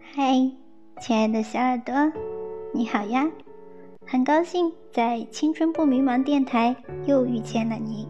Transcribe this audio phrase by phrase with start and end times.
[0.00, 0.50] 嗨，
[1.00, 1.94] 亲爱的小耳朵，
[2.72, 3.30] 你好呀！
[4.06, 6.74] 很高兴在青春不迷茫电台
[7.06, 8.08] 又遇见了你。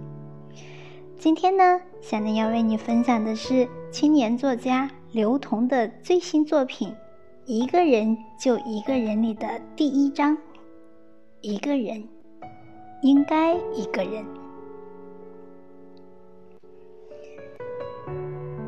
[1.18, 6.90] 今天呢，小南要为你分享的是青年作家刘同的最新作品
[7.44, 10.36] 《一个人就一个人》里的第一章：
[11.40, 12.08] 一个人
[13.02, 14.24] 应该一个人。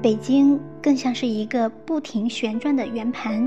[0.08, 3.46] 北京更像是一个不停旋转的圆盘，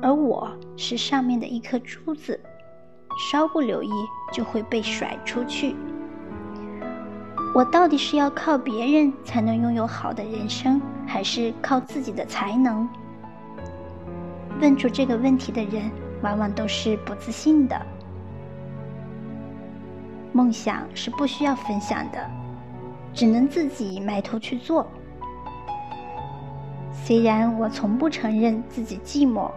[0.00, 2.38] 而我是上面的一颗珠子，
[3.28, 3.90] 稍不留意
[4.32, 5.74] 就会被甩出去。
[7.52, 12.88] 我到底是要靠别人才能拥有好的人生，还是靠自己的才能？
[14.60, 15.90] 问出这个问题的人，
[16.22, 17.76] 往往都是不自信的。
[20.30, 22.30] 梦想是不需要分享的，
[23.12, 24.86] 只能自己埋头去做。
[27.04, 29.50] 虽然我从不承认自己寂寞，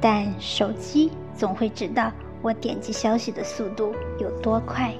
[0.00, 2.10] 但手机总会知道
[2.42, 4.92] 我点击消息的速度有多快。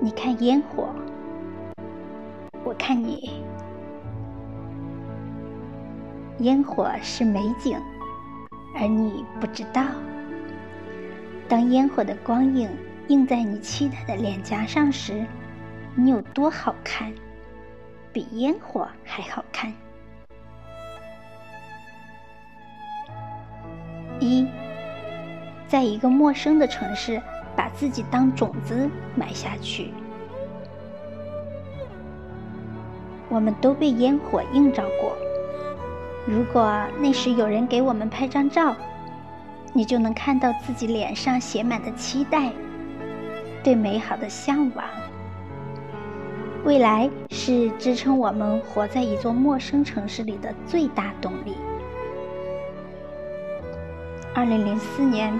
[0.00, 0.90] 你看烟火，
[2.62, 3.30] 我看你。
[6.40, 7.78] 烟火是美景，
[8.78, 9.82] 而你不知道。
[11.48, 12.68] 当烟火的光影
[13.08, 15.24] 映在你期待的脸颊上时。
[15.96, 17.12] 你有多好看，
[18.12, 19.72] 比烟火还好看。
[24.18, 24.46] 一，
[25.68, 27.22] 在一个陌生的城市，
[27.54, 29.92] 把自己当种子埋下去。
[33.28, 35.16] 我们都被烟火映照过。
[36.26, 38.74] 如果那时有人给我们拍张照，
[39.72, 42.50] 你就能看到自己脸上写满的期待，
[43.62, 44.84] 对美好的向往。
[46.64, 51.54] 未来是支撑我们活在一座陌生城市里的最大动力。
[54.34, 55.38] 二零零四年，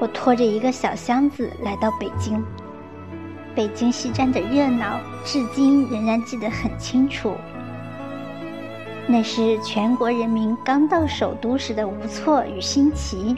[0.00, 2.44] 我拖着一个小箱子来到北京。
[3.54, 7.36] 北京西站的热闹，至今仍然记得很清楚。
[9.06, 13.36] 那是全国人民刚到首都时的无措与新奇，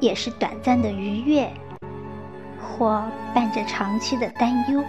[0.00, 1.50] 也是短暂的愉悦，
[2.58, 3.02] 或
[3.34, 4.82] 伴着长期的担忧。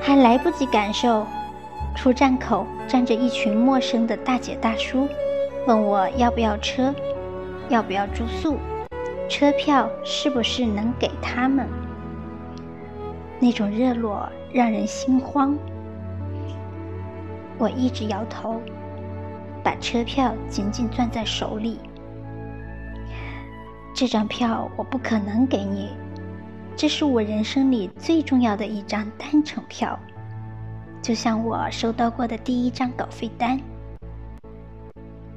[0.00, 1.26] 还来不及感受，
[1.94, 5.06] 出站口站着一群陌生的大姐大叔，
[5.66, 6.94] 问我要不要车，
[7.68, 8.56] 要不要住宿，
[9.28, 11.68] 车票是不是能给他们？
[13.38, 15.56] 那种热络让人心慌。
[17.58, 18.60] 我一直摇头，
[19.62, 21.78] 把车票紧紧攥在手里。
[23.94, 25.90] 这张票我不可能给你。
[26.80, 30.00] 这是我人生里最重要的一张单程票，
[31.02, 33.60] 就像我收到过的第一张稿费单。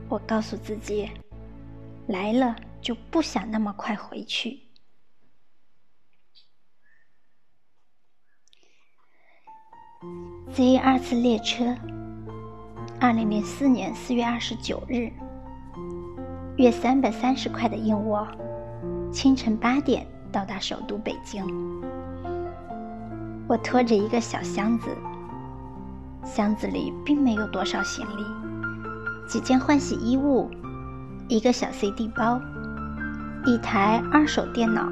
[0.08, 1.12] 我告诉自己，
[2.08, 4.58] 来了就不想那么快回去。
[10.54, 11.76] Z 二次列车，
[13.02, 15.12] 二零零四年四月二十九日，
[16.56, 18.26] 约三百三十块的硬卧，
[19.12, 20.08] 清晨八点。
[20.34, 21.46] 到达首都北京，
[23.48, 24.90] 我拖着一个小箱子，
[26.26, 28.26] 箱子里并没有多少行李，
[29.30, 30.50] 几件换洗衣物，
[31.28, 32.42] 一个小 CD 包，
[33.46, 34.92] 一台二手电脑，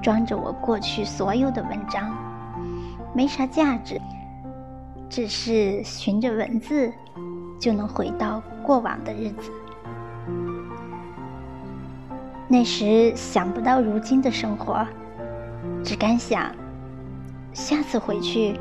[0.00, 2.16] 装着我过去所有的文章，
[3.12, 4.00] 没啥价值，
[5.08, 6.92] 只是循着文字
[7.58, 9.50] 就能回到过往的日子。
[12.52, 14.84] 那时想不到如今的生活，
[15.84, 16.50] 只敢想：
[17.52, 18.58] 下次回去，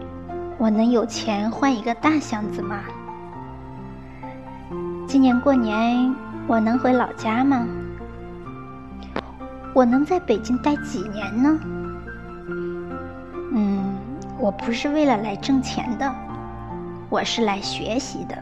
[0.60, 2.82] 我能有钱换一个大箱子吗？
[5.08, 7.66] 今年过年我能回老家吗？
[9.74, 11.60] 我能在北京待几年呢？
[13.54, 13.96] 嗯，
[14.38, 16.14] 我不是为了来挣钱的，
[17.10, 18.38] 我是来学习的。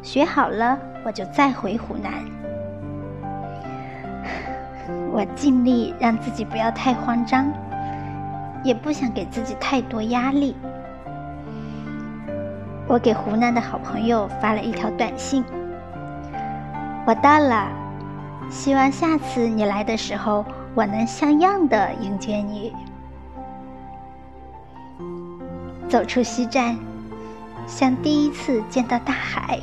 [0.00, 2.14] 学好了，我就再回湖南。
[5.14, 7.46] 我尽力让自己不要太慌张，
[8.64, 10.56] 也不想给自己太多压力。
[12.88, 15.44] 我给湖南的好朋友发了一条短信
[17.06, 17.68] ：“我到了，
[18.50, 20.44] 希望下次你来的时候，
[20.74, 22.74] 我能像样的迎接你。”
[25.88, 26.76] 走出西站，
[27.68, 29.60] 像第一次见到大海，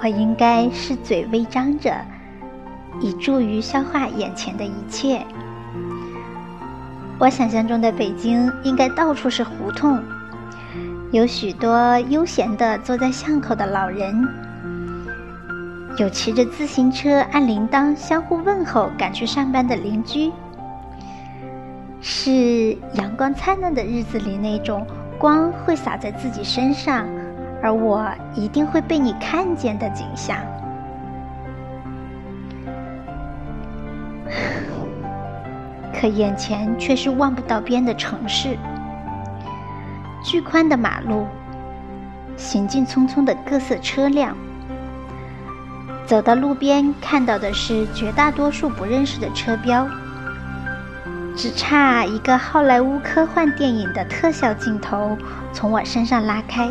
[0.00, 1.92] 我应该是嘴微张着。
[3.00, 5.24] 以助于消化眼前的一切。
[7.18, 10.02] 我想象中的北京应该到处是胡同，
[11.12, 14.28] 有许多悠闲地坐在巷口的老人，
[15.96, 20.32] 有骑着自行车按铃铛相互问候赶去上班的邻居，
[22.00, 24.84] 是阳光灿烂的日子里那种
[25.16, 27.06] 光会洒在自己身上，
[27.62, 28.04] 而我
[28.34, 30.36] 一定会被你看见的景象。
[36.04, 38.58] 可眼前却是望不到边的城市，
[40.22, 41.26] 巨宽的马路，
[42.36, 44.36] 行进匆匆的各色车辆。
[46.04, 49.88] 走到路边，看到的是绝大多数不认识的车标，
[51.34, 55.16] 只差一个好莱坞科幻电影的特效镜头
[55.54, 56.70] 从我身上拉开。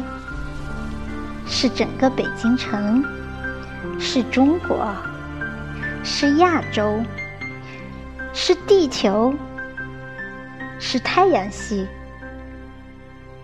[1.48, 3.04] 是整个北京城，
[3.98, 4.88] 是中国，
[6.04, 7.02] 是亚洲。
[8.36, 9.32] 是地球，
[10.80, 11.88] 是太阳系，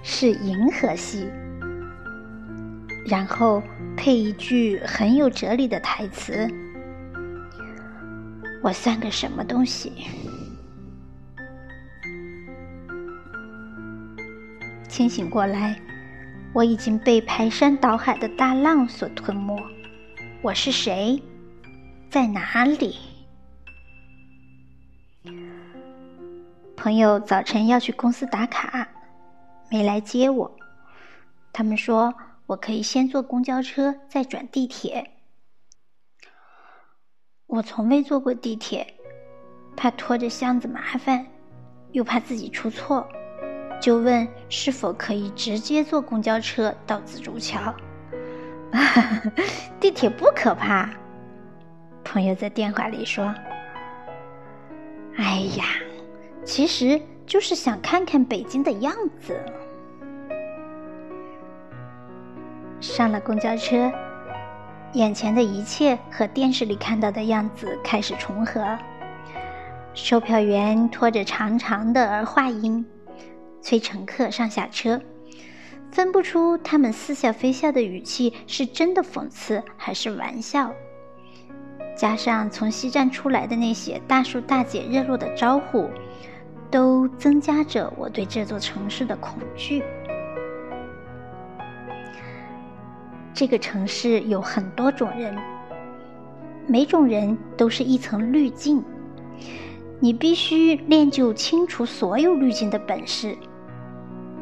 [0.02, 1.30] 是银河系，
[3.06, 3.62] 然后
[3.96, 6.50] 配一句很有哲理的台词
[8.64, 9.94] ：“我算个什么东西？”
[14.90, 15.80] 清醒过来，
[16.52, 19.56] 我已经被排山倒海的大浪所吞没。
[20.42, 21.22] 我是谁？
[22.10, 22.96] 在哪里？
[26.80, 28.88] 朋友早晨要去公司打卡，
[29.70, 30.50] 没来接我。
[31.52, 32.16] 他们说
[32.46, 35.12] 我可以先坐公交车，再转地铁。
[37.48, 38.96] 我从未坐过地铁，
[39.76, 41.28] 怕拖着箱子麻烦，
[41.92, 43.06] 又怕自己出错，
[43.82, 47.76] 就问是否可以直接坐公交车到紫竹桥。
[49.82, 50.90] 地铁不可怕，
[52.06, 53.36] 朋友在电话里说。
[55.18, 55.66] 哎呀！
[56.44, 59.40] 其实就是想看看北京的样子。
[62.82, 63.92] 上了公交车，
[64.94, 68.78] 眼前的一切和电视里看到的样子开始重合。
[69.94, 72.86] 售票员拖着长长的儿话音，
[73.62, 75.02] 催乘客上下车，
[75.92, 80.74] 分不出他们似笑非笑的语气是真的讽刺还是玩笑。
[82.00, 85.90] 加上从西站出来的那些大叔大姐热络的招呼。
[86.72, 89.84] 都增加着我对这座城市的恐惧。
[93.34, 95.36] 这个城市有很多种人，
[96.68, 98.84] 每种人都是一层滤镜，
[100.00, 103.36] 你必须练就清除所有滤镜的本事。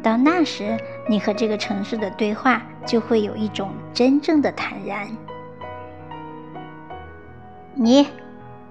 [0.03, 0.77] 到那时，
[1.07, 5.07] 你和这个城市的对话就会有一种真正的坦然。
[7.79, 8.07] 你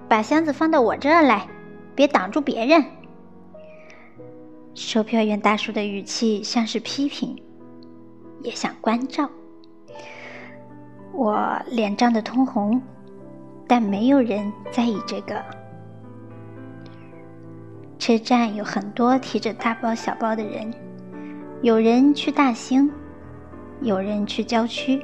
[0.09, 1.47] 把箱子放到我这儿来，
[1.95, 2.83] 别挡住别人。
[4.73, 7.41] 售票员大叔的语气像是批评，
[8.41, 9.29] 也像关照。
[11.13, 12.81] 我脸涨得通红，
[13.65, 15.41] 但没有人在意这个。
[17.97, 20.73] 车站有很多提着大包小包的人，
[21.61, 22.91] 有人去大兴，
[23.81, 25.01] 有人去郊区。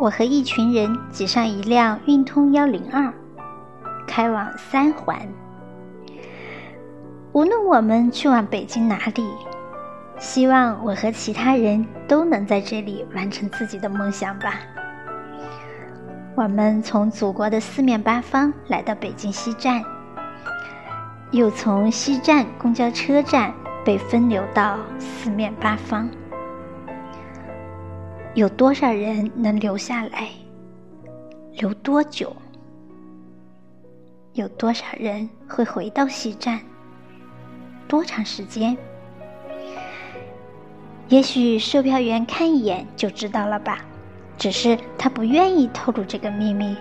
[0.00, 3.12] 我和一群人挤上一辆运通幺零二，
[4.06, 5.28] 开往三环。
[7.32, 9.30] 无论我们去往北京哪里，
[10.18, 14.54] 希望我和其他人都能在这里完成自己的梦想吧。
[16.34, 19.84] 我们从祖国的四面八方来到北京西站，
[21.30, 23.52] 又从西站公交车站
[23.84, 26.08] 被分流到四面八方。
[28.34, 30.28] 有多少人能留下来？
[31.54, 32.34] 留多久？
[34.34, 36.60] 有多少人会回到西站？
[37.88, 38.76] 多长时间？
[41.08, 43.84] 也许售票员看一眼就知道了吧，
[44.38, 46.76] 只是他不愿意透露这个秘密。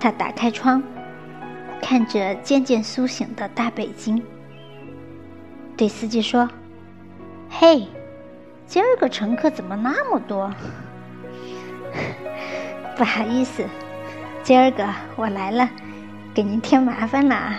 [0.00, 0.82] 他打开窗，
[1.80, 4.20] 看着渐渐苏醒的大北京，
[5.76, 6.50] 对司机说
[7.48, 7.86] ：“嘿，
[8.72, 10.50] 今儿个乘客怎么那么多？
[12.96, 13.66] 不好意思，
[14.42, 15.68] 今儿个我来了，
[16.32, 17.52] 给您添麻烦了。”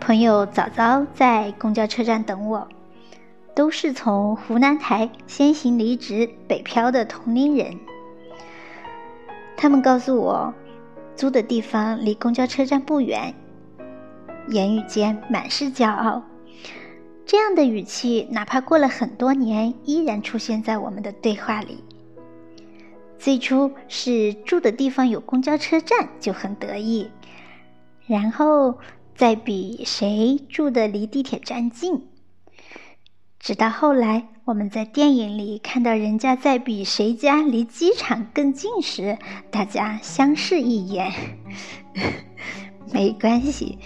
[0.00, 2.66] 朋友早早在公交车站等我，
[3.54, 7.78] 都是从湖南台先行离职北漂的同龄人。
[9.58, 10.54] 他们告诉我，
[11.14, 13.34] 租的地方离公交车站不远，
[14.48, 16.22] 言语间满是骄傲。
[17.26, 21.82] 这样的语气，哪怕过了很多年，依然出现在我们的对话里。
[23.18, 27.10] 最初是住的地方有公交车站就很得意，
[28.06, 28.78] 然后
[29.16, 32.06] 再比谁住的离地铁站近。
[33.40, 39.18] 直到后来，我们在电影里看到人家在比谁家离机场更近时，
[39.50, 41.12] 大家相视一眼。
[42.92, 43.78] 没关系，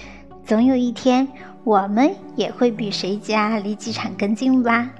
[0.44, 1.28] 总有一天
[1.62, 4.90] 我们也会比谁家离机场更近吧。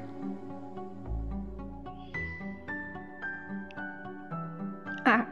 [5.05, 5.26] 二，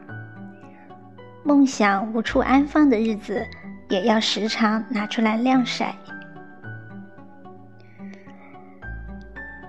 [1.44, 3.46] 梦想无处安放的日子，
[3.88, 5.94] 也要时常拿出来晾晒。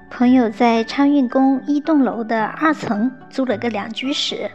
[0.10, 4.50] 朋友在昌运宫一栋楼的二层租了个两居室，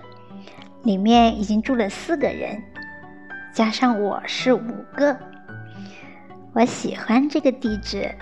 [0.82, 2.60] 里面已经住了四个人，
[3.52, 5.16] 加上我是五个。
[6.54, 8.14] 我喜欢这个地址，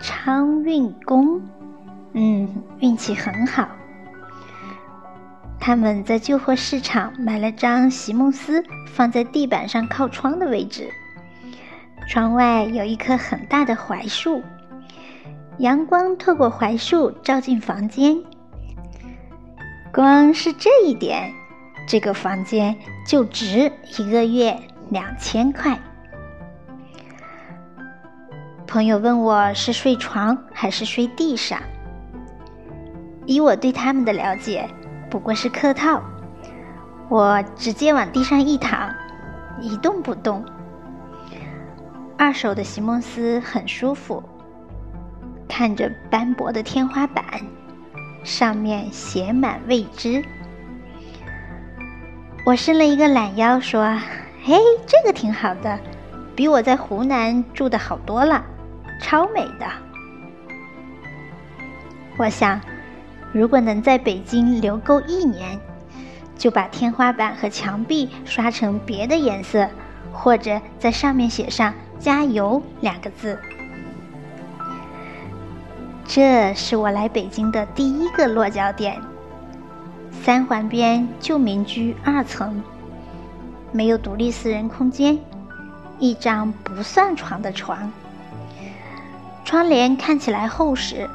[0.00, 1.42] 昌运宫，
[2.14, 2.48] 嗯，
[2.80, 3.68] 运气很好。
[5.60, 8.64] 他们在旧货市场买了张席梦思，
[8.94, 10.88] 放在地板上靠窗的位置，
[12.08, 14.42] 窗外有一棵很大的槐树。
[15.58, 18.16] 阳光透过槐树照进房间，
[19.92, 21.30] 光是这一点，
[21.86, 22.74] 这个房间
[23.06, 25.78] 就值一个月两千块。
[28.66, 31.60] 朋友问我是睡床还是睡地上，
[33.24, 34.68] 以我对他们的了解，
[35.08, 36.02] 不过是客套。
[37.08, 38.92] 我直接往地上一躺，
[39.60, 40.44] 一动不动。
[42.18, 44.20] 二手的席梦思很舒服。
[45.48, 47.24] 看着斑驳的天花板，
[48.24, 50.22] 上面写满未知。
[52.44, 53.96] 我伸了一个懒腰，说
[54.42, 55.78] ：“嘿，这个挺好的，
[56.34, 58.44] 比我在湖南住的好多了，
[59.00, 59.66] 超美的。”
[62.18, 62.60] 我想，
[63.32, 65.58] 如果能在北京留够一年，
[66.36, 69.68] 就把天花板和墙壁刷成别的颜色，
[70.12, 73.38] 或者在上面写上“加油”两个字。
[76.06, 79.00] 这是我来北京的第一个落脚点。
[80.22, 82.62] 三环边旧民居二层，
[83.72, 85.18] 没有独立私人空间，
[85.98, 87.92] 一张不算床的床。
[89.46, 91.08] 窗帘看起来厚实，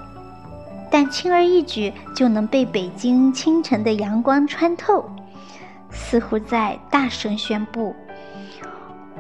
[0.90, 5.04] 但轻而易举就能被北京清晨的阳光穿透，
[5.90, 7.94] 似乎在大声宣布：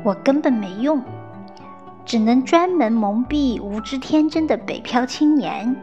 [0.01, 1.03] 我根本没用。
[2.05, 5.75] 只能专门蒙蔽无知天真的北漂青年。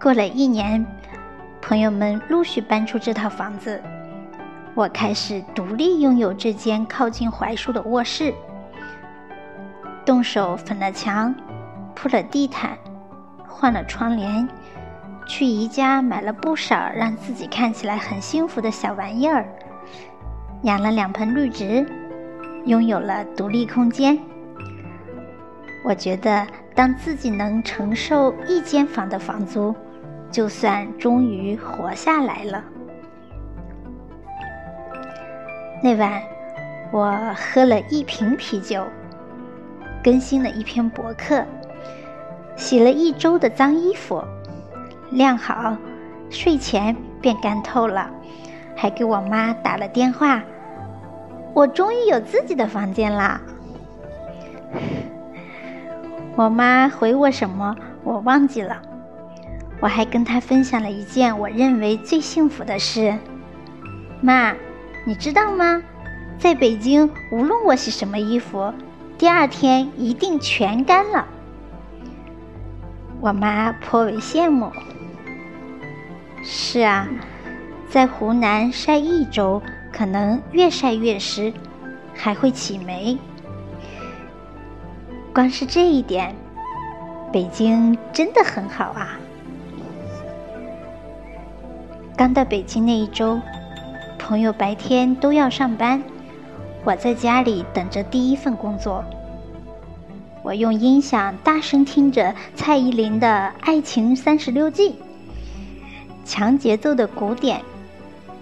[0.00, 0.86] 过了一年，
[1.60, 3.82] 朋友们陆续搬出这套房子，
[4.74, 8.32] 我开始独立拥有这间靠近槐树的卧室，
[10.10, 11.32] 动手粉了墙，
[11.94, 12.76] 铺了地毯，
[13.46, 14.48] 换了窗帘，
[15.24, 19.46] 去宜家买了不少让自己看起来很幸福的小玩意儿，
[20.62, 21.86] 养了两盆绿植。
[22.66, 24.18] 拥有了独立空间，
[25.84, 29.72] 我觉得当自己能承受一间房的房租，
[30.28, 32.64] 就算终于活下来了。
[35.80, 36.20] 那晚，
[36.90, 38.84] 我喝了一瓶啤酒，
[40.02, 41.44] 更新了一篇博客，
[42.56, 44.22] 洗了一周的脏衣服，
[45.10, 45.76] 晾好，
[46.30, 48.10] 睡前便干透了，
[48.76, 50.42] 还给我妈打了电话。
[51.52, 53.40] 我终于有自己的房间啦！
[56.36, 58.80] 我妈回我什么，我忘记了。
[59.80, 63.16] 我还跟她分享了一件我认为最幸福的事。
[64.20, 64.54] 妈，
[65.04, 65.82] 你知道吗？
[66.38, 68.72] 在北京，无论我洗什么衣服，
[69.20, 71.28] 第二天一定全干了。
[73.20, 74.72] 我妈颇为羡慕。
[76.42, 77.06] 是啊，
[77.86, 79.60] 在湖南晒一周。
[79.92, 81.52] 可能越晒越湿，
[82.14, 83.18] 还会起霉。
[85.34, 86.34] 光是这一点，
[87.30, 89.18] 北京真的很好啊！
[92.16, 93.38] 刚到北京那一周，
[94.18, 96.02] 朋友白天都要上班，
[96.84, 99.04] 我在家里等着第一份工作。
[100.42, 103.28] 我用音响大声听着蔡依林的
[103.60, 104.90] 《爱情三十六计》，
[106.24, 107.60] 强节奏的鼓点。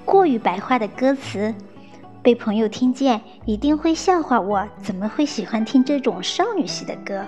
[0.05, 1.53] 过于白话的歌词，
[2.23, 7.25] 被朋友听见一定会笑话我，怎么会喜欢听这种少女系的歌？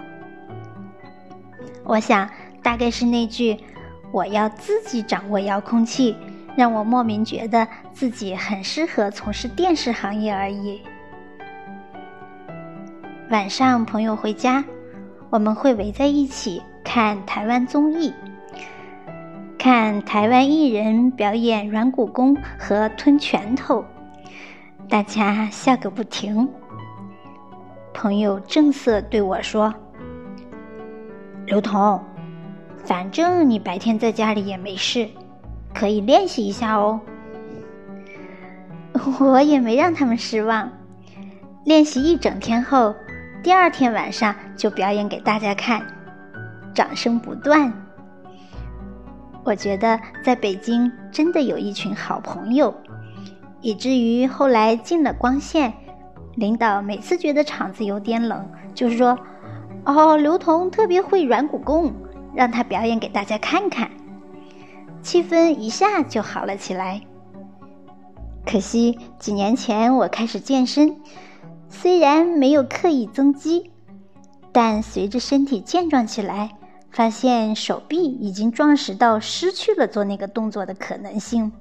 [1.83, 2.31] 我想，
[2.62, 3.59] 大概是那句
[4.12, 6.17] “我要自己掌握遥控器”，
[6.57, 10.81] 让我莫名觉得自己很适合从事电视行业而已。
[13.30, 14.64] 晚上朋友回家，
[15.30, 18.12] 我们会围在一起看台湾综艺。
[19.56, 23.84] 看台湾艺人表演软骨功和吞拳头，
[24.88, 26.49] 大家笑个不停。
[27.94, 29.72] 朋友正色对我说
[31.46, 32.00] ：“刘彤，
[32.84, 35.08] 反正你白天在家里也没事，
[35.72, 37.00] 可以练习一下哦。”
[39.20, 40.68] 我也没让他们失望，
[41.64, 42.92] 练习一整天后，
[43.42, 45.82] 第二天晚上就表演给大家看，
[46.75, 47.73] 掌声不断。
[49.44, 52.75] 我觉得在北京真的有一群好朋友，
[53.62, 55.73] 以至于后来进了光线，
[56.35, 59.18] 领导每次觉得场子有点冷，就是说
[59.87, 61.94] ：“哦，刘同特别会软骨功，
[62.35, 63.90] 让他表演给大家看看。”
[65.00, 67.00] 气氛一下就好了起来。
[68.44, 70.97] 可惜几年前我开始健身，
[71.70, 73.70] 虽然没有刻意增肌，
[74.52, 76.56] 但随着身体健壮起来。
[76.92, 81.52] 发现手臂已经壮实到失去了做那个动作的可能性，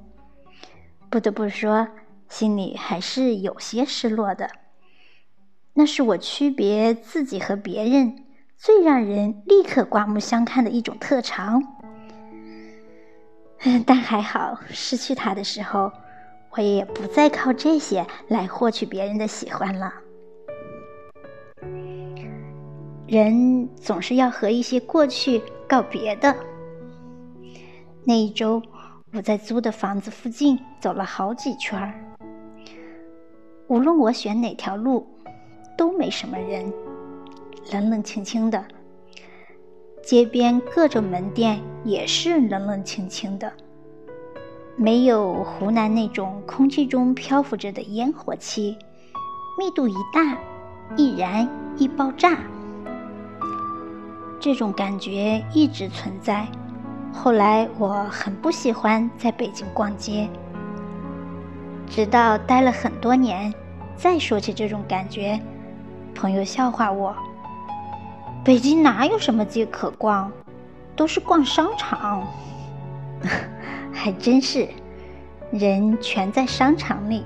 [1.07, 1.87] 不得不说，
[2.27, 4.49] 心里还是有些失落的。
[5.75, 8.25] 那是我区别自己和别人
[8.57, 11.61] 最让人立刻刮目相看的一种特长。
[13.85, 15.91] 但还好，失去它的时候，
[16.51, 19.93] 我也不再靠这些来获取别人的喜欢了。
[23.07, 26.35] 人总是要和一些过去告别的。
[28.03, 28.61] 那一周，
[29.13, 31.93] 我在租的房子附近走了好几圈儿。
[33.67, 35.07] 无论我选哪条路，
[35.77, 36.71] 都没什么人，
[37.71, 38.63] 冷冷清清的。
[40.01, 43.53] 街边各种门店也是冷冷清清的，
[44.81, 48.77] 没有湖南那种空气中漂浮着的烟火气，
[49.57, 50.37] 密度一大，
[50.95, 51.45] 易燃
[51.75, 52.37] 易爆炸。
[54.39, 56.47] 这种感觉一直存在。
[57.11, 60.29] 后来我很不喜欢在北京逛街，
[61.85, 63.53] 直到待了很多年，
[63.97, 65.37] 再说起这种感觉，
[66.15, 67.13] 朋友笑话我
[68.45, 70.31] ：“北京哪有什么街可逛，
[70.95, 72.25] 都是逛商场。”
[74.01, 74.65] 还真是，
[75.51, 77.25] 人全在商场里。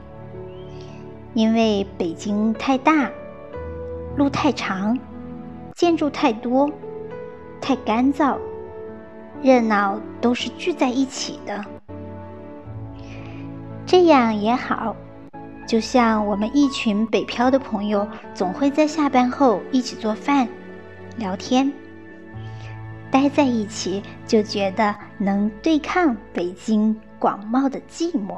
[1.35, 3.11] 因为北京太大，
[4.17, 4.97] 路太长，
[5.75, 6.67] 建筑太多。
[7.61, 8.39] 太干燥，
[9.43, 11.63] 热闹都是聚在一起的，
[13.85, 14.95] 这样也好。
[15.67, 20.49] 就像我们一群北漂的朋友，总会在下班后一起做饭、
[21.17, 21.71] 聊天，
[23.13, 28.37] 待在一起，就觉得能对抗北京广袤的寂寞。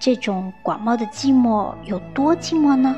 [0.00, 2.96] 这种广袤的寂寞有多寂寞呢？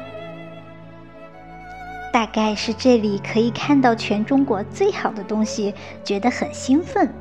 [2.11, 7.13] 大概是这里可以看到全中国最好的东西，觉得很兴奋。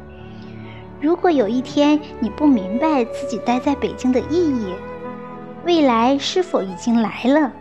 [1.01, 4.73] 如果有一天你不明白自己待在北京的意义，
[5.65, 7.51] 未来是否已经来了？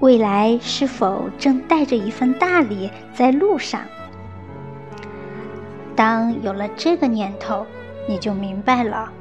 [0.00, 3.80] 未来是否正带着一份大礼在路上？
[5.94, 7.66] 当有了这个念头，
[8.08, 9.12] 你就明白了，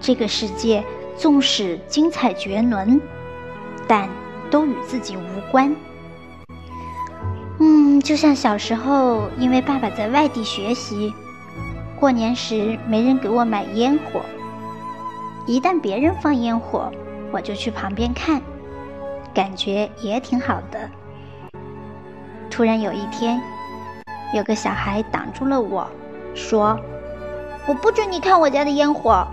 [0.00, 0.84] 这个世界
[1.16, 3.00] 纵使精彩绝伦，
[3.86, 4.08] 但。
[4.50, 5.76] 都与自己无关。
[7.58, 11.12] 嗯，就像小时候，因为爸爸在外地学习，
[12.00, 14.22] 过年时没人给我买烟火。
[15.44, 16.90] 一旦别人放烟火，
[17.30, 18.40] 我就去旁边看，
[19.38, 20.90] 感觉也挺好的。
[22.50, 23.40] 突然有一天，
[24.34, 25.86] 有个小孩挡住了我，
[26.34, 26.76] 说
[27.68, 29.24] ：“我不准你看我家的烟火。”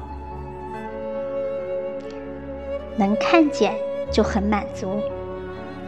[2.96, 3.74] 能看见。
[4.12, 5.02] 就很满足，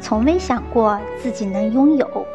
[0.01, 2.25] 从未想过自己能拥有。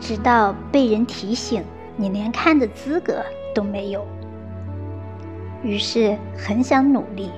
[0.00, 1.62] 直到被人提醒，
[1.94, 3.22] 你连看的资格
[3.54, 4.04] 都没有。
[5.62, 7.30] 于是很想努力，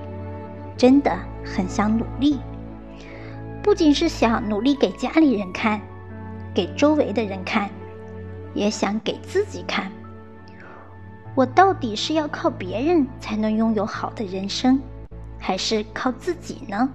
[0.76, 1.10] 真的
[1.44, 2.38] 很想努力。
[3.68, 5.78] 不仅是想努力给家里人看，
[6.54, 7.68] 给周围的人看，
[8.54, 9.92] 也想给自己看。
[11.34, 14.80] 我到底是要靠别人才能拥有好的人生，
[15.38, 16.88] 还是靠自己呢？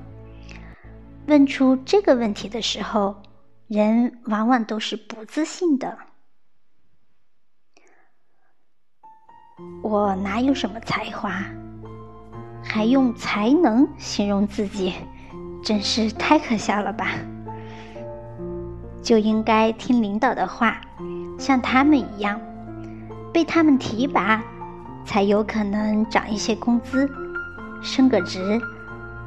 [1.27, 3.21] 问出这个问题的时候，
[3.67, 5.95] 人往往都是不自信的。
[9.83, 11.39] 我哪有什么才华，
[12.63, 14.95] 还用才能形容自己，
[15.63, 17.08] 真是太可笑了吧？
[19.02, 20.82] 就应该听领导的话，
[21.38, 22.39] 像他们一样，
[23.34, 24.43] 被他们提拔，
[25.06, 27.10] 才有可能涨一些工资，
[27.82, 28.62] 升个职，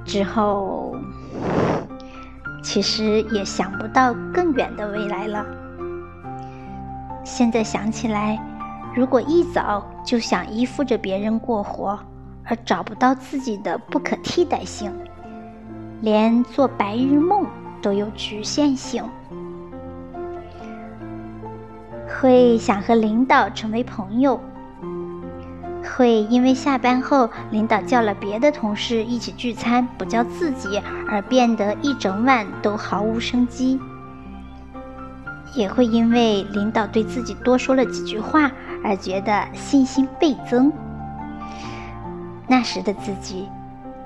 [0.04, 0.94] 之后。
[2.62, 5.46] 其实也想不到更远的未来了。
[7.22, 8.36] 现在想起来，
[8.94, 11.96] 如果一早就想依附着别人过活，
[12.44, 14.92] 而找不到自己的不可替代性，
[16.00, 17.46] 连做白日梦
[17.80, 19.04] 都有局限性，
[22.20, 24.40] 会想和领导成为朋友。
[25.96, 33.78] 会因为下班后领导叫了别的同事一起聚餐，不叫自己，而变得一整晚都毫无生机；
[35.54, 38.50] 也会因为领导对自己多说了几句话
[38.84, 40.70] 而觉得信心倍增。
[42.46, 43.48] 那时的自己，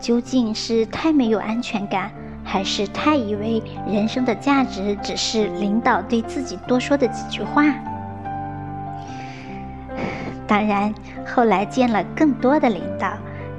[0.00, 2.10] 究竟是太没有安全感，
[2.42, 7.62] 还是太以为人生的价值只是领导对自己多说的几句话？
[10.46, 10.92] 当然，
[11.26, 13.12] 后来见了更多的领导，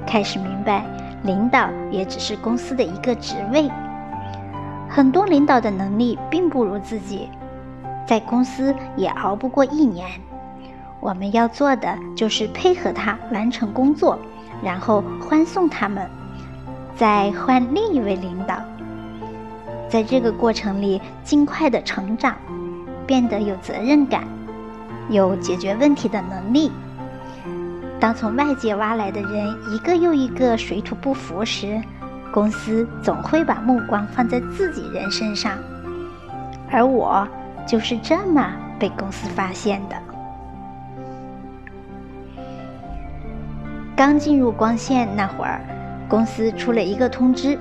[0.06, 0.84] 开始明白，
[1.22, 3.70] 领导也只是公司的一个职位。
[4.90, 7.30] 很多领导的能力并不如自己，
[8.06, 10.06] 在公司也熬不过一年。
[11.00, 14.18] 我们要做的就是配合他完成工作，
[14.62, 16.06] 然后欢送他们，
[16.96, 18.56] 再换另一位领导。
[19.88, 22.36] 在这个过程里，尽快的成长，
[23.06, 24.24] 变得有责任感。
[25.08, 26.70] 有解决问题的能力。
[28.00, 31.82] 当从外界挖来的人一个又一个水土不服时，
[32.32, 35.58] 公司总会把目光放在自己人身上。
[36.70, 37.26] 而我
[37.66, 39.96] 就是这么被公司发现的。
[43.94, 45.60] 刚进入光线那会儿，
[46.12, 47.58] 公司出了一个通知，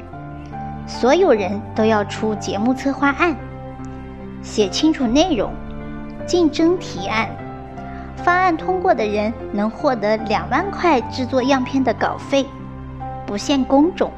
[0.85, 3.33] 所有人都要出节目策划案，
[4.41, 5.53] 写清楚内容。
[6.27, 7.29] 竞争提案，
[8.17, 12.45] 方案通过的人能获得两万块制作样片的稿费，
[13.25, 14.11] 不限工种。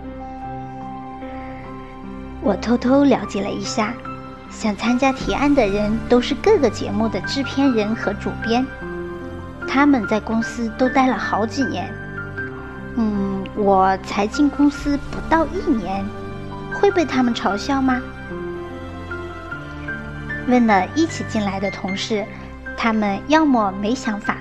[2.42, 3.94] 我偷偷了解了一下，
[4.50, 8.66] 想参加提案的人都是各个节目的制片人和主编，
[9.68, 11.88] 他们在公司都待了好几年。
[12.96, 16.04] 嗯，我才进公司不到一年，
[16.74, 18.02] 会被他们嘲笑吗？
[20.48, 22.26] 问了一起进来的同事，
[22.76, 24.38] 他们要么没想法，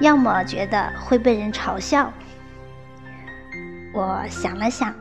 [0.00, 2.12] 要么觉得会被人嘲笑。
[3.94, 4.94] 我想了想，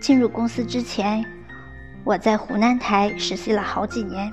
[0.00, 1.24] 进入公司之前，
[2.04, 4.32] 我在湖南台实习了好几年。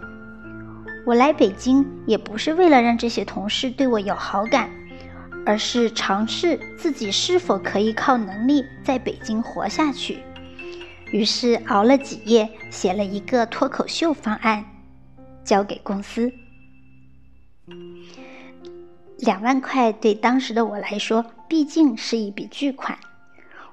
[1.05, 4.69] 我来北京也不是为了让这些同事对我有好感，
[5.45, 10.23] 而是尝试自己是否可以靠能力在北京活下去。
[11.11, 14.65] 于是熬了几夜，写了一个脱口秀方案。
[15.43, 16.33] 交给公司，
[19.19, 22.97] 两万块对当时的我来说，毕竟是一笔巨款。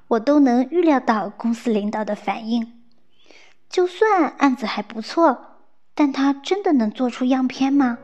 [0.08, 2.74] 我都能预料到公司领导的反应。
[3.70, 5.56] 就算案子还不错，
[5.94, 7.96] 但他真的能做出样片吗？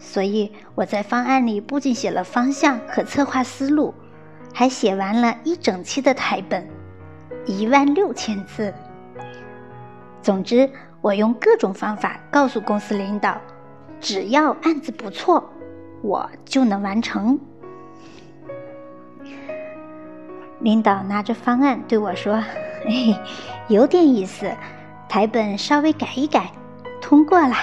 [0.00, 3.94] 所以我在方案里不仅写了方向和策划思路，
[4.52, 6.66] 还写完了一整期的台本，
[7.46, 8.74] 一万六千字。
[10.20, 10.68] 总之。
[11.02, 13.40] 我用各种方法告诉公司领导，
[14.02, 15.50] 只要案子不错，
[16.02, 17.40] 我就能完成。
[20.58, 22.34] 领导拿着方案对我说
[22.84, 23.16] ：“嘿，
[23.68, 24.54] 有点意思，
[25.08, 26.52] 台本稍微改一改，
[27.00, 27.54] 通过了。”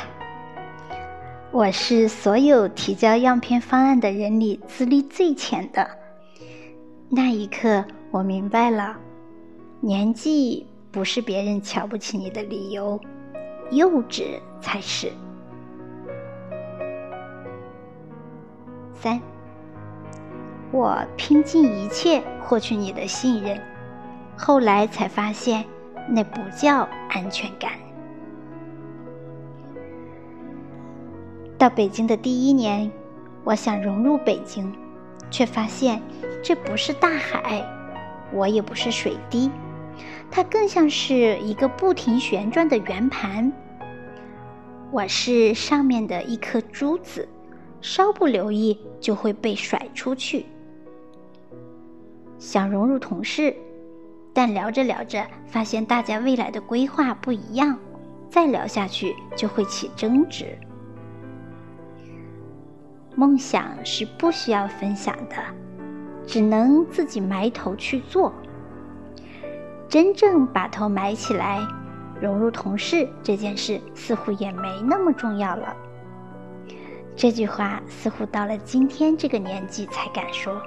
[1.51, 5.89] 我是所有提交样片方案的人里资历最浅的。
[7.09, 8.97] 那一刻，我明白了，
[9.79, 12.99] 年纪不是别人瞧不起你的理由。
[13.71, 15.11] 幼稚才是。
[18.93, 19.19] 三，
[20.71, 23.59] 我拼尽一切获取你的信任，
[24.37, 25.63] 后来才发现
[26.09, 27.86] 那不叫安全感。
[31.57, 32.91] 到北京的第一年，
[33.43, 34.71] 我想融入北京，
[35.31, 35.99] 却发现
[36.43, 37.65] 这不是大海，
[38.31, 39.49] 我也不是水滴。
[40.29, 43.51] 它更像是一个不停旋转的圆盘，
[44.91, 47.27] 我是上面的一颗珠子，
[47.81, 50.45] 稍不留意就会被甩出去。
[52.37, 53.55] 想融入同事，
[54.31, 57.79] 但聊着聊着发现大家未来的规划不一样，
[58.29, 60.55] 再聊下去就会起争执。
[63.17, 65.35] 梦想是不需要分享的，
[66.27, 68.31] 只能自己埋头去做。
[69.89, 71.59] 真正把头埋起来，
[72.21, 75.75] 融入同事这件事似乎也没那么重要了。
[77.15, 80.61] 这句话似乎到了今天这个年纪才敢说。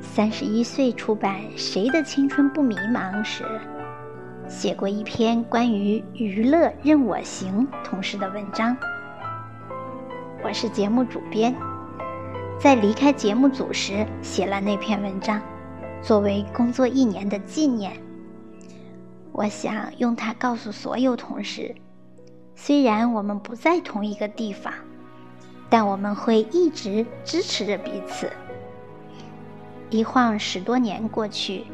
[0.00, 3.44] 三十一岁出版《谁的青春不迷茫》时，
[4.48, 8.74] 写过一篇关于“娱乐任我行”同事的文章，
[10.42, 11.54] 我是节目主编，
[12.58, 15.40] 在离开节目组时写了那篇文章，
[16.00, 17.92] 作为工作一年的纪念。
[19.32, 21.74] 我想用它告诉所有同事：
[22.56, 24.72] 虽然我们不在同一个地方，
[25.68, 28.32] 但我们会一直支持着彼此。
[29.90, 31.64] 一晃十多年过去，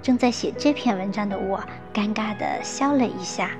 [0.00, 1.60] 正在写这篇文章的我
[1.92, 3.50] 尴尬地笑了一下。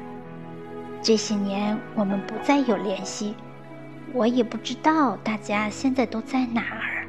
[1.02, 3.34] 这些年我们不再有联系，
[4.16, 7.06] 我也不知道大家现在都在哪儿。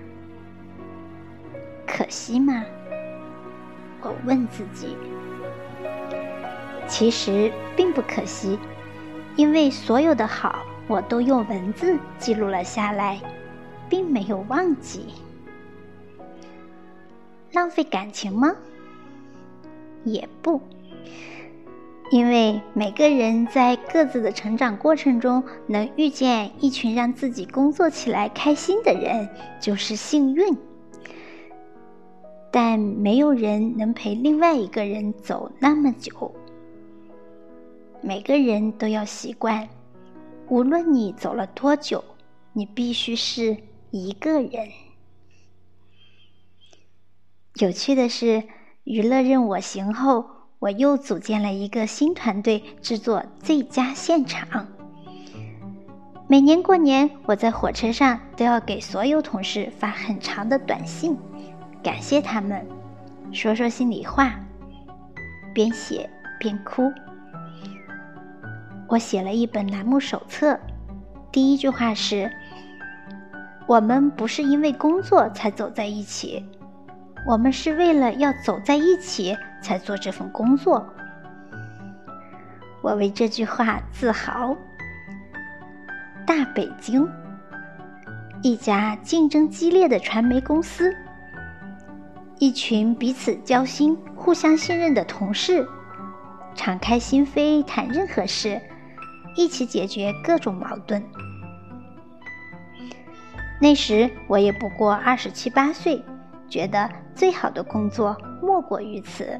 [1.87, 2.65] 可惜吗？
[4.01, 4.97] 我问自己。
[6.85, 8.59] 其实并不可惜，
[9.37, 13.21] 因为所有的好我都用文字记录了下来，
[13.87, 15.05] 并没有忘记。
[17.53, 18.53] 浪费感情吗？
[20.03, 20.61] 也不，
[22.09, 29.27] 因为每个人在各自的成长过程中能遇见一群让自己工作起来开心的人，
[29.59, 30.57] 就是幸运。
[32.49, 36.33] 但没有人能陪另外一个人走那么久。
[38.01, 39.67] 每个人都要习惯，
[40.47, 42.01] 无论你走了多久，
[42.53, 43.57] 你必须是
[43.91, 44.69] 一个人。
[47.55, 48.43] 有趣的是，
[48.85, 50.25] 娱乐任我行后，
[50.59, 54.67] 我又组建了一个新团队，制作最佳现场。
[56.27, 61.15] 每年过年，我在火车上都要给所有同事发很长的短信，
[61.83, 62.65] 感谢他们，
[63.31, 64.33] 说说心里话，
[65.53, 66.91] 边写边哭。
[68.89, 70.59] 我写了一本栏目手册，
[71.31, 72.31] 第一句话是
[73.67, 76.43] ：“我们不是因为工作才走在一起。”
[77.27, 79.35] 我们是为了要走在一起
[79.67, 80.87] 才做这份工作，
[82.81, 84.55] 我为这句话自豪。
[86.25, 87.05] 大北京，
[88.41, 90.95] 一家竞争激烈的传媒公司，
[92.39, 95.67] 一群彼此交心、互相信任的同事，
[96.55, 98.61] 敞开心扉谈任何事，
[99.35, 101.03] 一起解决各种矛盾。
[103.59, 106.01] 那时我也不过二十七八岁。
[106.49, 109.37] 觉得最好的工作莫过于此。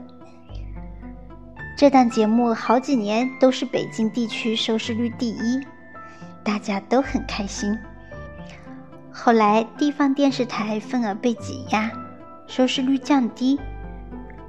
[1.78, 5.62] 这档节目好几年都是北京地区收视率第一，
[6.44, 7.78] 大家都很开心。
[9.12, 11.92] 后来地方电视台份额被挤压，
[12.48, 13.60] 收视率降低，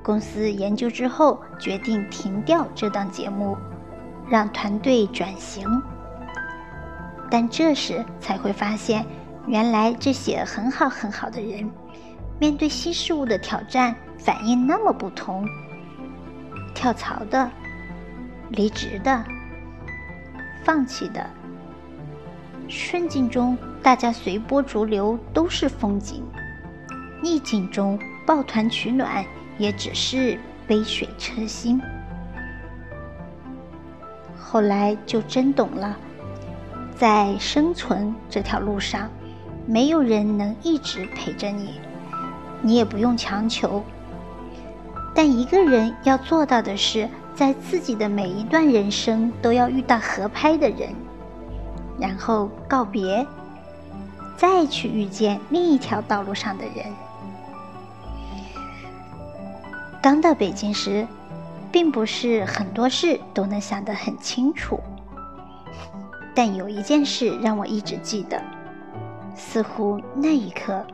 [0.02, 3.58] 公司研究之后决定停掉这档节目，
[4.26, 5.68] 让团队转型。
[7.30, 9.04] 但这时才会发现，
[9.46, 11.70] 原来这些很好很好的人。
[12.40, 15.46] 面对新事物的挑战，反应那么不同。
[16.78, 17.50] 跳槽的、
[18.50, 19.24] 离职的、
[20.62, 21.28] 放弃的，
[22.68, 26.22] 顺境中大家随波逐流都是风景，
[27.20, 29.24] 逆境中抱团取暖
[29.58, 30.38] 也只是
[30.68, 31.82] 杯水车薪。
[34.38, 35.96] 后来就真懂了，
[36.96, 39.10] 在生存这条路上，
[39.66, 41.80] 没有人能一直陪着你。
[42.62, 43.84] 你也不用强求，
[45.18, 50.94] 但一个人要做到的是，在自己的每一段人生都要遇到合拍的人，
[51.98, 53.26] 然后告别，
[54.36, 56.86] 再去遇见另一条道路上的人。
[60.00, 61.04] 刚到北京时，
[61.72, 64.78] 并不是很多事都能想得很清楚，
[66.32, 68.40] 但有一件事让我一直记得，
[69.34, 70.86] 似乎那一刻。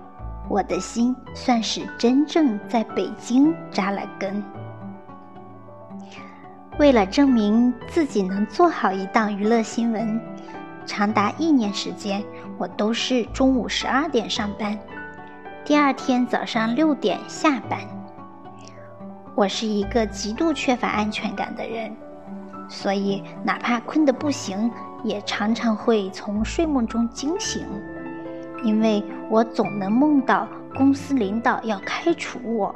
[0.49, 4.43] 我的心算是真正在北京扎了根。
[6.79, 10.21] 为了证明自己能做好一档娱乐新闻，
[10.85, 12.23] 长达一年时间，
[12.59, 14.79] 我都是中午十二点上班，
[15.65, 17.79] 第二天早上六点下班。
[19.37, 21.97] 我是一个极度缺乏安全感的人，
[22.69, 24.71] 所以哪怕困得不行，
[25.03, 27.65] 也常常会从睡梦中惊醒。
[28.65, 32.75] 因为我总能梦到公司领导要开除我，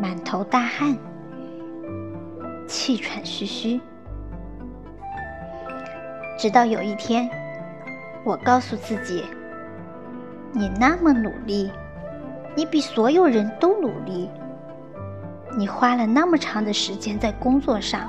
[0.00, 0.94] 满头大汗，
[2.68, 3.80] 气喘吁吁。
[6.36, 7.28] 直到有一天，
[8.24, 9.24] 我告诉自己
[10.52, 11.70] ：“你那么努力，
[12.54, 14.28] 你比所有人都努力，
[15.56, 18.06] 你花了那么长的时间在工作上，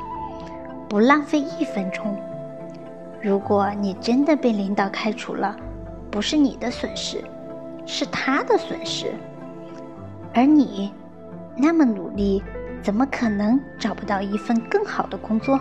[0.89, 2.19] 不浪费一分钟。”
[3.26, 5.58] 如果你真的被领导开除了，
[6.12, 7.24] 不是你的损失，
[7.84, 9.12] 是他的损失。
[10.32, 10.94] 而你
[11.58, 12.44] 那么努力，
[12.84, 15.60] 怎么可能找不到一份更好的工作？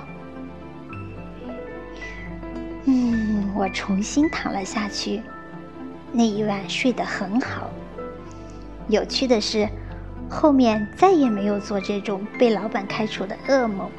[2.85, 5.23] 嗯，我重新躺了下去。
[6.13, 7.71] 那一晚睡得很好。
[8.89, 9.67] 有趣的是，
[10.29, 13.91] 后面再也没有做这种被老板开除的噩梦。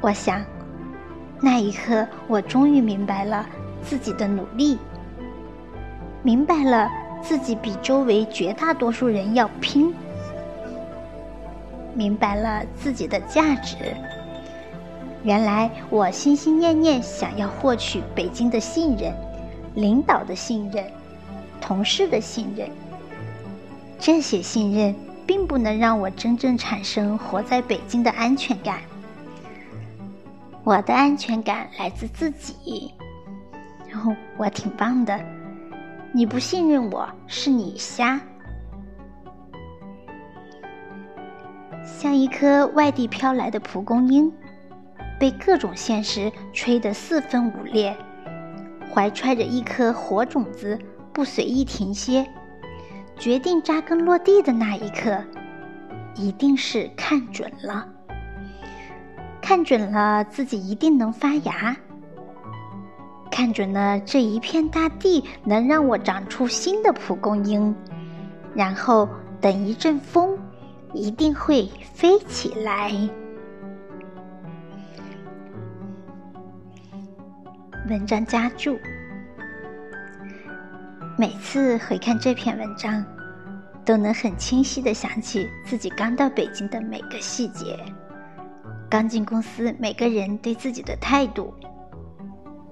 [0.00, 0.44] 我想，
[1.40, 3.46] 那一刻我终于明白了
[3.82, 4.78] 自己的努力，
[6.22, 6.90] 明白了
[7.22, 9.94] 自己比周围绝大多数人要拼，
[11.94, 13.76] 明白了自己的价值。
[15.22, 19.12] 原来我心心念念想要获取北京的信任、
[19.74, 20.84] 领导的信任、
[21.60, 22.68] 同事的信任，
[23.98, 24.94] 这些信任
[25.26, 28.80] 并不能让我真正产生活在北京的安全感。
[30.66, 32.92] 我的安全感来自自己，
[33.88, 35.16] 然后我挺棒的。
[36.12, 38.20] 你不信任我是你瞎，
[41.84, 44.32] 像一颗外地飘来的蒲公英。
[45.20, 47.96] 被各种现实吹得四分五裂，
[48.92, 50.76] 怀揣着一颗火种子，
[51.12, 52.26] 不随意停歇，
[53.16, 55.22] 决定扎根落地的那一刻，
[56.16, 57.86] 一定是看准了，
[59.46, 61.76] 看准了自己一定能发芽，
[63.30, 67.72] 看准了这一片大地能让我长出新的蒲公英，
[68.56, 69.08] 然后
[69.40, 70.36] 等一阵风，
[70.92, 72.90] 一定会飞起来。
[77.88, 78.76] 文章加注。
[81.16, 83.04] 每次回看这篇文章，
[83.84, 87.78] 都能很清晰的想起自己刚到北京的每个细节，
[88.88, 91.52] 刚进公司每个人对自己的态度，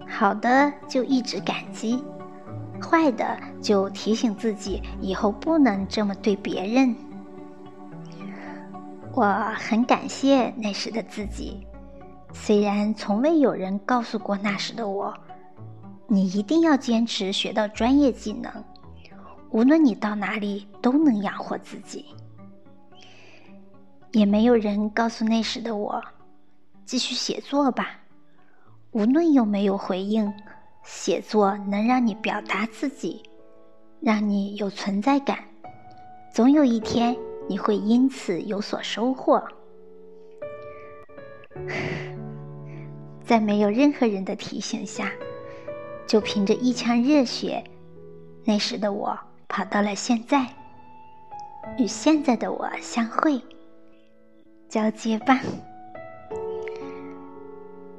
[0.09, 2.03] 好的就一直感激，
[2.81, 6.95] 坏的就提醒自己以后不能这么对别人。
[9.13, 9.25] 我
[9.57, 11.67] 很感谢那时的自己。
[12.33, 15.15] 虽然从未有人告诉过那时的我，
[16.09, 18.53] 你一定要坚持学到专业技能，
[19.51, 22.07] 无论你到哪里都能养活自己。
[24.15, 26.01] 也没有人告诉那时的我，
[26.87, 27.99] 继续写作吧，
[28.93, 30.33] 无论有没有回应，
[30.85, 33.21] 写作能让你表达自己，
[34.01, 35.41] 让你有存在感，
[36.33, 37.17] 总有一天
[37.49, 39.43] 你会因此有所收获。
[43.25, 45.11] 在没有任何人的提醒下，
[46.07, 47.65] 就凭着一腔热血，
[48.45, 50.47] 那时的我跑到了现在，
[51.79, 53.43] 与现在的我相会，
[54.75, 55.39] 交接吧。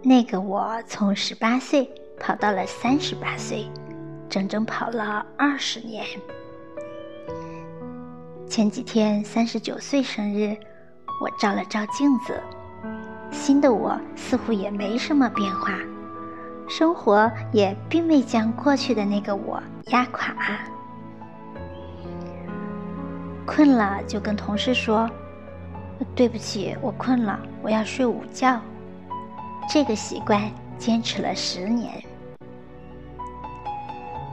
[0.04, 3.66] 那个我从十八岁跑到了三十八岁，
[4.30, 6.06] 整整跑了二十年。
[8.50, 10.54] 前几天三十九岁生日，
[11.22, 12.38] 我照了照镜子。
[13.32, 15.80] 新的我似乎也没什么变化，
[16.68, 20.36] 生活也并未将过去的那个我压垮。
[23.46, 25.10] 困了就跟同事说
[26.16, 28.60] ：“对不起，我困了，我要睡午觉。”
[29.70, 31.92] 这个习惯坚持了十年。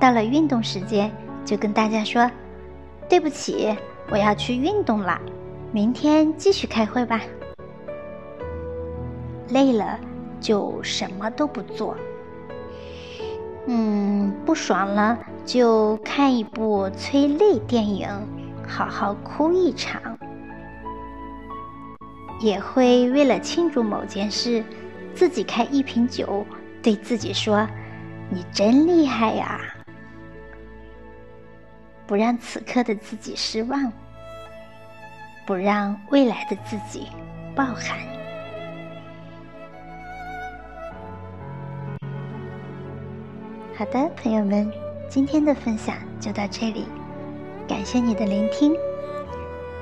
[0.01, 1.11] 到了运动时间，
[1.45, 2.31] 就跟大家说
[3.09, 3.77] ：“对不起，
[4.11, 5.19] 我要去运动了，
[5.71, 7.21] 明天继续开会吧。”
[9.49, 9.99] 累了
[10.41, 11.97] 就什么都不做，
[13.67, 18.09] 嗯，不爽了就看一部催泪电影，
[18.67, 20.12] 好好哭一场。
[22.43, 24.65] 也会为了庆祝某件事，
[25.15, 26.45] 自己开一瓶酒，
[26.83, 27.65] 对自己说
[28.29, 29.61] ：“你真厉害呀！”
[32.05, 33.93] 不让此刻的自己失望，
[35.47, 37.07] 不让未来的自己
[37.55, 37.97] 抱憾。
[43.77, 44.69] 好的，朋友们，
[45.09, 46.87] 今天的分享就到这里，
[47.69, 48.75] 感谢你的聆听。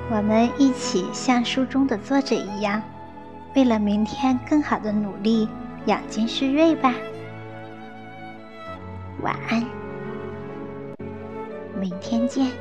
[0.09, 2.81] 我们一起像书中的作者一样，
[3.55, 5.47] 为了明天更好的努力，
[5.85, 6.93] 养精蓄锐吧。
[9.21, 9.63] 晚安，
[11.79, 12.51] 明天见。